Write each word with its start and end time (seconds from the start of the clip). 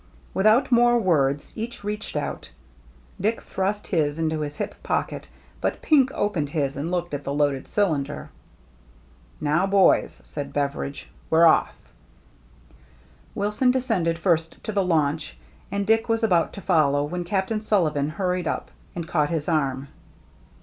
Without 0.33 0.71
more 0.71 0.97
words 0.97 1.53
each 1.55 1.83
reached 1.83 2.15
out. 2.17 2.49
Dick 3.21 3.39
thrust 3.39 3.85
his 3.89 4.17
into 4.17 4.39
his 4.39 4.55
hip 4.55 4.81
pocket; 4.81 5.27
but 5.61 5.83
Pink 5.83 6.09
opened 6.15 6.49
his 6.49 6.75
and 6.75 6.89
looked 6.89 7.13
at 7.13 7.23
the 7.23 7.31
loaded 7.31 7.67
cylinder." 7.67 8.31
Now, 9.41 9.67
boys," 9.67 10.19
said 10.23 10.53
Beveridge," 10.53 11.07
we're 11.29 11.45
off." 11.45 11.75
Wilson 13.35 13.69
descended 13.69 14.17
first 14.17 14.57
to 14.63 14.71
the 14.71 14.83
launch, 14.83 15.37
and 15.71 15.85
Dick 15.85 16.09
was 16.09 16.23
about 16.23 16.51
to 16.53 16.61
follow 16.61 17.03
when 17.03 17.23
Captain 17.23 17.59
Sulli 17.61 17.93
van 17.93 18.09
hurried 18.09 18.47
up 18.47 18.71
and 18.95 19.07
caught 19.07 19.29
his 19.29 19.47
arm. 19.47 19.87